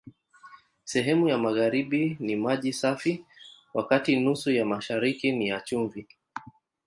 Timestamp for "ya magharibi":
1.29-2.17